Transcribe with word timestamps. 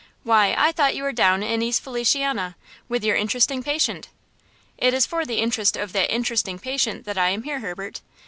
Why 0.23 0.55
I 0.57 0.71
thought 0.71 0.95
you 0.95 1.03
were 1.03 1.11
down 1.11 1.43
in 1.43 1.61
East 1.61 1.83
Feliciana, 1.83 2.55
with 2.89 3.03
your 3.03 3.15
interesting 3.15 3.61
patient!" 3.61 4.07
"It 4.79 4.95
is 4.95 5.05
for 5.05 5.27
the 5.27 5.37
interest 5.37 5.77
of 5.77 5.93
that 5.93 6.11
'interesting 6.11 6.57
patient' 6.57 7.05
that 7.05 7.19
I 7.19 7.29
am 7.29 7.43
here, 7.43 7.59
Herbert! 7.59 8.01